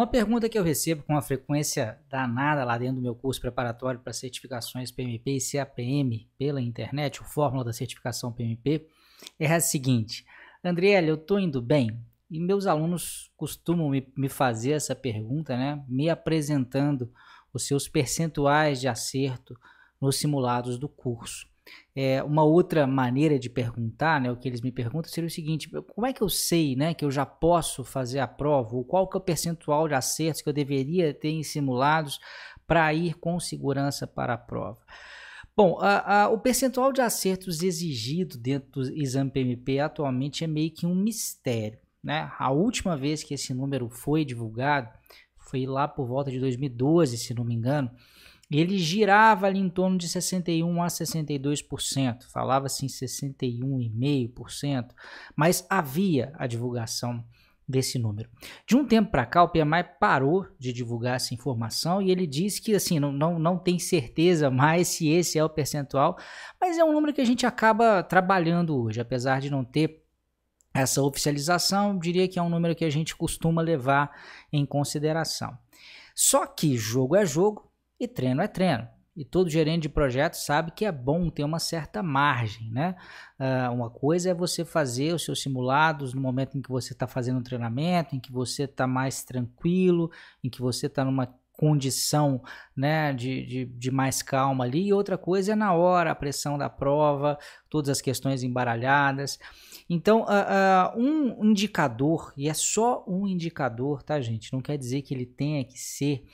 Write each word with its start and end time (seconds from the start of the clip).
Uma 0.00 0.06
pergunta 0.06 0.48
que 0.48 0.58
eu 0.58 0.62
recebo 0.62 1.02
com 1.02 1.12
uma 1.12 1.20
frequência 1.20 1.98
danada 2.08 2.64
lá 2.64 2.78
dentro 2.78 2.94
do 2.94 3.02
meu 3.02 3.14
curso 3.14 3.38
preparatório 3.38 4.00
para 4.00 4.14
certificações 4.14 4.90
PMP 4.90 5.32
e 5.32 5.38
CAPM 5.38 6.26
pela 6.38 6.58
internet, 6.58 7.20
o 7.20 7.24
Fórmula 7.26 7.62
da 7.62 7.70
Certificação 7.74 8.32
PMP, 8.32 8.88
é 9.38 9.52
a 9.52 9.60
seguinte: 9.60 10.24
Andriele, 10.64 11.08
eu 11.10 11.16
estou 11.16 11.38
indo 11.38 11.60
bem? 11.60 12.02
E 12.30 12.40
meus 12.40 12.66
alunos 12.66 13.30
costumam 13.36 13.90
me, 13.90 14.10
me 14.16 14.30
fazer 14.30 14.70
essa 14.70 14.96
pergunta, 14.96 15.54
né? 15.54 15.84
Me 15.86 16.08
apresentando 16.08 17.12
os 17.52 17.66
seus 17.66 17.86
percentuais 17.86 18.80
de 18.80 18.88
acerto 18.88 19.54
nos 20.00 20.16
simulados 20.16 20.78
do 20.78 20.88
curso. 20.88 21.46
É, 21.94 22.22
uma 22.22 22.44
outra 22.44 22.86
maneira 22.86 23.38
de 23.38 23.50
perguntar, 23.50 24.20
né, 24.20 24.30
o 24.30 24.36
que 24.36 24.48
eles 24.48 24.60
me 24.60 24.70
perguntam 24.70 25.10
seria 25.10 25.26
o 25.28 25.30
seguinte: 25.30 25.68
como 25.68 26.06
é 26.06 26.12
que 26.12 26.22
eu 26.22 26.28
sei, 26.28 26.76
né, 26.76 26.94
que 26.94 27.04
eu 27.04 27.10
já 27.10 27.26
posso 27.26 27.84
fazer 27.84 28.20
a 28.20 28.26
prova? 28.26 28.74
Ou 28.76 28.84
qual 28.84 29.08
que 29.08 29.16
é 29.16 29.20
o 29.20 29.22
percentual 29.22 29.88
de 29.88 29.94
acertos 29.94 30.42
que 30.42 30.48
eu 30.48 30.52
deveria 30.52 31.12
ter 31.12 31.30
em 31.30 31.42
simulados 31.42 32.20
para 32.66 32.92
ir 32.94 33.14
com 33.14 33.38
segurança 33.40 34.06
para 34.06 34.34
a 34.34 34.38
prova? 34.38 34.80
Bom, 35.56 35.78
a, 35.80 36.22
a, 36.22 36.28
o 36.28 36.38
percentual 36.38 36.92
de 36.92 37.00
acertos 37.00 37.62
exigido 37.62 38.38
dentro 38.38 38.70
do 38.70 38.94
exame 38.94 39.30
PMP 39.30 39.80
atualmente 39.80 40.44
é 40.44 40.46
meio 40.46 40.70
que 40.70 40.86
um 40.86 40.94
mistério. 40.94 41.78
Né? 42.02 42.30
A 42.38 42.50
última 42.50 42.96
vez 42.96 43.22
que 43.22 43.34
esse 43.34 43.52
número 43.52 43.90
foi 43.90 44.24
divulgado 44.24 44.88
foi 45.50 45.66
lá 45.66 45.88
por 45.88 46.06
volta 46.06 46.30
de 46.30 46.38
2012, 46.38 47.18
se 47.18 47.34
não 47.34 47.44
me 47.44 47.54
engano, 47.54 47.90
ele 48.58 48.78
girava 48.78 49.46
ali 49.46 49.60
em 49.60 49.68
torno 49.68 49.96
de 49.96 50.08
61 50.08 50.82
a 50.82 50.88
62%, 50.88 52.24
falava-se 52.32 52.84
em 52.84 52.88
61,5%, 52.88 54.88
mas 55.36 55.64
havia 55.70 56.32
a 56.36 56.46
divulgação 56.46 57.24
desse 57.70 57.98
número. 57.98 58.28
De 58.66 58.76
um 58.76 58.84
tempo 58.84 59.12
para 59.12 59.24
cá, 59.24 59.44
o 59.44 59.48
PMI 59.48 59.84
parou 60.00 60.46
de 60.58 60.72
divulgar 60.72 61.14
essa 61.14 61.32
informação 61.32 62.02
e 62.02 62.10
ele 62.10 62.26
disse 62.26 62.60
que 62.60 62.74
assim 62.74 62.98
não, 62.98 63.12
não, 63.12 63.38
não 63.38 63.56
tem 63.56 63.78
certeza 63.78 64.50
mais 64.50 64.88
se 64.88 65.08
esse 65.08 65.38
é 65.38 65.44
o 65.44 65.48
percentual, 65.48 66.18
mas 66.60 66.76
é 66.76 66.84
um 66.84 66.92
número 66.92 67.14
que 67.14 67.20
a 67.20 67.24
gente 67.24 67.46
acaba 67.46 68.02
trabalhando 68.02 68.76
hoje, 68.76 69.00
apesar 69.00 69.40
de 69.40 69.48
não 69.48 69.64
ter 69.64 70.02
essa 70.74 71.02
oficialização, 71.02 71.98
diria 71.98 72.28
que 72.28 72.38
é 72.38 72.42
um 72.42 72.48
número 72.48 72.74
que 72.74 72.84
a 72.84 72.90
gente 72.90 73.16
costuma 73.16 73.62
levar 73.62 74.10
em 74.52 74.66
consideração. 74.66 75.56
Só 76.14 76.46
que 76.46 76.76
jogo 76.76 77.16
é 77.16 77.24
jogo 77.24 77.69
e 78.00 78.08
treino 78.08 78.40
é 78.40 78.48
treino. 78.48 78.88
E 79.14 79.24
todo 79.24 79.50
gerente 79.50 79.82
de 79.82 79.88
projeto 79.90 80.34
sabe 80.34 80.70
que 80.70 80.84
é 80.84 80.92
bom 80.92 81.28
ter 81.28 81.44
uma 81.44 81.58
certa 81.58 82.02
margem, 82.02 82.70
né? 82.70 82.96
Uh, 83.38 83.74
uma 83.74 83.90
coisa 83.90 84.30
é 84.30 84.34
você 84.34 84.64
fazer 84.64 85.12
os 85.12 85.24
seus 85.24 85.42
simulados 85.42 86.14
no 86.14 86.20
momento 86.20 86.56
em 86.56 86.62
que 86.62 86.70
você 86.70 86.94
está 86.94 87.06
fazendo 87.06 87.38
um 87.38 87.42
treinamento, 87.42 88.16
em 88.16 88.20
que 88.20 88.32
você 88.32 88.64
está 88.64 88.86
mais 88.86 89.22
tranquilo, 89.22 90.10
em 90.42 90.48
que 90.48 90.62
você 90.62 90.86
está 90.86 91.04
numa 91.04 91.26
condição 91.52 92.42
né, 92.74 93.12
de, 93.12 93.44
de, 93.44 93.64
de, 93.66 93.90
mais 93.90 94.22
calma 94.22 94.64
ali, 94.64 94.86
e 94.86 94.94
outra 94.94 95.18
coisa 95.18 95.52
é 95.52 95.54
na 95.54 95.74
hora, 95.74 96.10
a 96.10 96.14
pressão 96.14 96.56
da 96.56 96.70
prova, 96.70 97.38
todas 97.68 97.90
as 97.90 98.00
questões 98.00 98.42
embaralhadas. 98.42 99.38
Então, 99.86 100.22
uh, 100.22 100.96
uh, 100.96 100.98
um 100.98 101.44
indicador, 101.44 102.32
e 102.34 102.48
é 102.48 102.54
só 102.54 103.04
um 103.06 103.26
indicador, 103.26 104.02
tá, 104.02 104.18
gente? 104.22 104.50
Não 104.54 104.62
quer 104.62 104.78
dizer 104.78 105.02
que 105.02 105.12
ele 105.12 105.26
tenha 105.26 105.62
que 105.62 105.78
ser 105.78 106.24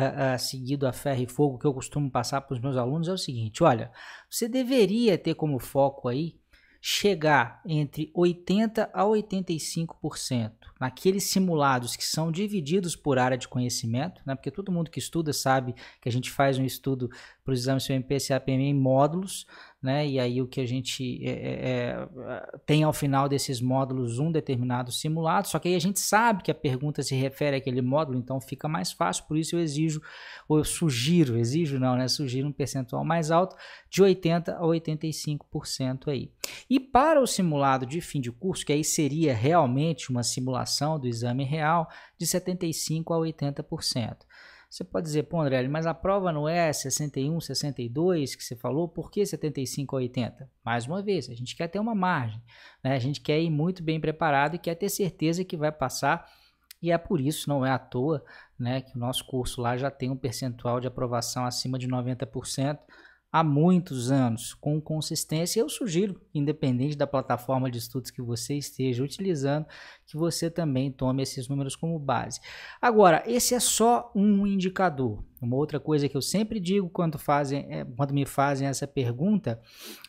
uh, 0.00 0.38
seguido 0.38 0.86
a 0.86 0.92
ferro 0.92 1.22
e 1.22 1.26
fogo 1.26 1.58
que 1.58 1.66
eu 1.66 1.74
costumo 1.74 2.10
passar 2.10 2.40
para 2.40 2.54
os 2.54 2.60
meus 2.60 2.76
alunos, 2.76 3.08
é 3.08 3.12
o 3.12 3.18
seguinte: 3.18 3.62
olha, 3.62 3.90
você 4.30 4.48
deveria 4.48 5.18
ter 5.18 5.34
como 5.34 5.58
foco 5.58 6.08
aí 6.08 6.38
chegar 6.80 7.60
entre 7.66 8.12
80% 8.16 8.88
a 8.92 9.02
85% 9.02 10.52
naqueles 10.78 11.24
simulados 11.24 11.96
que 11.96 12.04
são 12.04 12.30
divididos 12.30 12.94
por 12.94 13.18
área 13.18 13.36
de 13.36 13.48
conhecimento, 13.48 14.22
né? 14.24 14.34
porque 14.34 14.50
todo 14.50 14.72
mundo 14.72 14.90
que 14.90 14.98
estuda 14.98 15.32
sabe 15.32 15.74
que 16.00 16.08
a 16.08 16.12
gente 16.12 16.30
faz 16.30 16.58
um 16.58 16.64
estudo 16.64 17.10
para 17.44 17.52
os 17.52 17.60
exames 17.60 17.86
CMP 17.86 18.16
e 18.16 18.28
CAPM 18.28 18.62
em 18.62 18.74
módulos, 18.74 19.46
né? 19.82 20.06
e 20.06 20.20
aí 20.20 20.42
o 20.42 20.46
que 20.46 20.60
a 20.60 20.66
gente 20.66 21.20
é, 21.24 21.30
é, 21.30 22.08
é, 22.18 22.58
tem 22.66 22.82
ao 22.82 22.92
final 22.92 23.28
desses 23.28 23.60
módulos 23.60 24.18
um 24.18 24.30
determinado 24.30 24.92
simulado, 24.92 25.48
só 25.48 25.58
que 25.58 25.68
aí 25.68 25.74
a 25.74 25.80
gente 25.80 25.98
sabe 25.98 26.42
que 26.42 26.50
a 26.50 26.54
pergunta 26.54 27.02
se 27.02 27.14
refere 27.14 27.56
àquele 27.56 27.80
módulo, 27.80 28.18
então 28.18 28.40
fica 28.40 28.68
mais 28.68 28.92
fácil, 28.92 29.24
por 29.26 29.36
isso 29.36 29.56
eu 29.56 29.60
exijo, 29.60 30.00
ou 30.48 30.58
eu 30.58 30.64
sugiro, 30.64 31.38
exijo 31.38 31.78
não, 31.78 31.96
né? 31.96 32.06
sugiro 32.06 32.46
um 32.46 32.52
percentual 32.52 33.04
mais 33.04 33.30
alto 33.30 33.56
de 33.90 34.02
80% 34.02 34.48
a 34.48 34.60
85% 34.60 36.08
aí. 36.08 36.30
E 36.68 36.78
para 36.78 37.20
o 37.20 37.26
simulado 37.26 37.86
de 37.86 38.00
fim 38.00 38.20
de 38.20 38.30
curso, 38.30 38.64
que 38.64 38.72
aí 38.72 38.84
seria 38.84 39.34
realmente 39.34 40.10
uma 40.10 40.22
simulação 40.22 40.67
do 40.98 41.06
exame 41.06 41.44
real, 41.44 41.88
de 42.18 42.26
75% 42.26 43.02
a 43.08 43.18
80%. 43.18 44.16
Você 44.70 44.84
pode 44.84 45.06
dizer, 45.06 45.22
pô, 45.22 45.40
André, 45.40 45.66
mas 45.66 45.86
a 45.86 45.94
prova 45.94 46.30
não 46.30 46.46
é 46.46 46.70
61, 46.70 47.40
62 47.40 48.34
que 48.34 48.44
você 48.44 48.54
falou, 48.54 48.86
por 48.86 49.10
que 49.10 49.24
75 49.24 49.96
a 49.96 50.00
80? 50.00 50.50
Mais 50.62 50.86
uma 50.86 51.02
vez, 51.02 51.30
a 51.30 51.34
gente 51.34 51.56
quer 51.56 51.68
ter 51.68 51.78
uma 51.78 51.94
margem, 51.94 52.42
né? 52.84 52.94
a 52.94 52.98
gente 52.98 53.20
quer 53.20 53.40
ir 53.40 53.48
muito 53.48 53.82
bem 53.82 53.98
preparado 53.98 54.56
e 54.56 54.58
quer 54.58 54.74
ter 54.74 54.90
certeza 54.90 55.42
que 55.42 55.56
vai 55.56 55.72
passar, 55.72 56.30
e 56.82 56.92
é 56.92 56.98
por 56.98 57.20
isso, 57.20 57.48
não 57.48 57.64
é 57.64 57.70
à 57.70 57.78
toa, 57.78 58.22
né, 58.58 58.80
que 58.80 58.96
o 58.96 59.00
nosso 59.00 59.24
curso 59.26 59.60
lá 59.60 59.76
já 59.76 59.90
tem 59.90 60.10
um 60.10 60.16
percentual 60.16 60.80
de 60.80 60.86
aprovação 60.86 61.44
acima 61.44 61.78
de 61.78 61.88
90%, 61.88 62.78
há 63.30 63.44
muitos 63.44 64.10
anos 64.10 64.54
com 64.54 64.80
consistência, 64.80 65.60
eu 65.60 65.68
sugiro, 65.68 66.20
independente 66.34 66.96
da 66.96 67.06
plataforma 67.06 67.70
de 67.70 67.78
estudos 67.78 68.10
que 68.10 68.22
você 68.22 68.54
esteja 68.54 69.04
utilizando, 69.04 69.66
que 70.06 70.16
você 70.16 70.50
também 70.50 70.90
tome 70.90 71.22
esses 71.22 71.46
números 71.48 71.76
como 71.76 71.98
base. 71.98 72.40
Agora, 72.80 73.22
esse 73.26 73.54
é 73.54 73.60
só 73.60 74.10
um 74.14 74.46
indicador. 74.46 75.22
Uma 75.40 75.56
outra 75.56 75.78
coisa 75.78 76.08
que 76.08 76.16
eu 76.16 76.22
sempre 76.22 76.58
digo 76.58 76.88
quando, 76.88 77.18
fazem, 77.18 77.66
é, 77.70 77.84
quando 77.84 78.12
me 78.12 78.24
fazem 78.24 78.66
essa 78.66 78.86
pergunta 78.86 79.60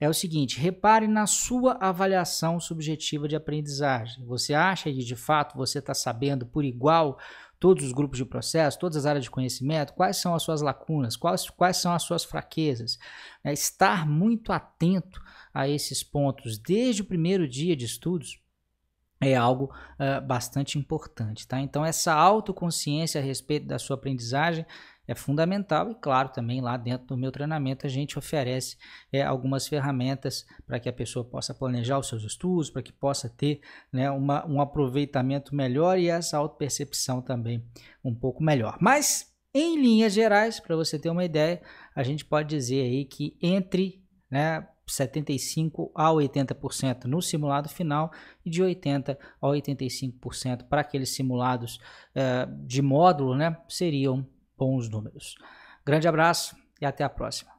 é 0.00 0.08
o 0.08 0.14
seguinte: 0.14 0.58
repare 0.58 1.06
na 1.06 1.26
sua 1.26 1.74
avaliação 1.80 2.58
subjetiva 2.58 3.28
de 3.28 3.36
aprendizagem. 3.36 4.24
Você 4.24 4.54
acha 4.54 4.90
que 4.90 5.04
de 5.04 5.14
fato 5.14 5.56
você 5.56 5.78
está 5.78 5.94
sabendo 5.94 6.44
por 6.44 6.64
igual 6.64 7.18
todos 7.62 7.84
os 7.84 7.92
grupos 7.92 8.18
de 8.18 8.24
processo, 8.24 8.76
todas 8.76 8.96
as 8.96 9.06
áreas 9.06 9.22
de 9.22 9.30
conhecimento, 9.30 9.92
quais 9.92 10.16
são 10.16 10.34
as 10.34 10.42
suas 10.42 10.60
lacunas, 10.60 11.16
quais, 11.16 11.48
quais 11.48 11.76
são 11.76 11.92
as 11.92 12.02
suas 12.02 12.24
fraquezas. 12.24 12.98
É, 13.44 13.52
estar 13.52 14.04
muito 14.04 14.52
atento 14.52 15.22
a 15.54 15.68
esses 15.68 16.02
pontos 16.02 16.58
desde 16.58 17.02
o 17.02 17.04
primeiro 17.04 17.46
dia 17.46 17.76
de 17.76 17.84
estudos 17.84 18.42
é 19.20 19.36
algo 19.36 19.72
uh, 19.94 20.26
bastante 20.26 20.76
importante, 20.76 21.46
tá? 21.46 21.60
Então 21.60 21.84
essa 21.84 22.12
autoconsciência 22.12 23.20
a 23.20 23.24
respeito 23.24 23.68
da 23.68 23.78
sua 23.78 23.94
aprendizagem 23.94 24.66
é 25.06 25.14
fundamental 25.14 25.90
e 25.90 25.94
claro 25.94 26.28
também 26.28 26.60
lá 26.60 26.76
dentro 26.76 27.08
do 27.08 27.16
meu 27.16 27.32
treinamento 27.32 27.86
a 27.86 27.90
gente 27.90 28.18
oferece 28.18 28.76
é, 29.12 29.22
algumas 29.22 29.66
ferramentas 29.66 30.46
para 30.66 30.78
que 30.78 30.88
a 30.88 30.92
pessoa 30.92 31.24
possa 31.24 31.52
planejar 31.52 31.98
os 31.98 32.08
seus 32.08 32.22
estudos, 32.22 32.70
para 32.70 32.82
que 32.82 32.92
possa 32.92 33.28
ter 33.28 33.60
né, 33.92 34.10
uma, 34.10 34.46
um 34.46 34.60
aproveitamento 34.60 35.54
melhor 35.54 35.98
e 35.98 36.08
essa 36.08 36.36
autopercepção 36.36 37.20
também 37.20 37.64
um 38.04 38.14
pouco 38.14 38.42
melhor. 38.42 38.78
Mas 38.80 39.32
em 39.54 39.80
linhas 39.80 40.14
gerais, 40.14 40.58
para 40.60 40.76
você 40.76 40.98
ter 40.98 41.10
uma 41.10 41.24
ideia, 41.24 41.60
a 41.94 42.02
gente 42.02 42.24
pode 42.24 42.48
dizer 42.48 42.82
aí 42.82 43.04
que 43.04 43.36
entre 43.42 44.02
né, 44.30 44.66
75 44.86 45.92
a 45.94 46.08
80% 46.08 47.04
no 47.04 47.20
simulado 47.20 47.68
final 47.68 48.10
e 48.44 48.50
de 48.50 48.62
80 48.62 49.18
a 49.40 49.46
85% 49.46 50.68
para 50.68 50.80
aqueles 50.80 51.14
simulados 51.14 51.76
uh, 52.16 52.66
de 52.66 52.80
módulo, 52.80 53.36
né, 53.36 53.56
seriam 53.68 54.26
bons 54.62 54.88
números. 54.88 55.34
Grande 55.84 56.06
abraço 56.06 56.56
e 56.80 56.86
até 56.86 57.02
a 57.02 57.08
próxima. 57.08 57.50